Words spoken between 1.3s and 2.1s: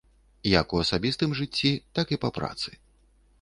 жыцці, так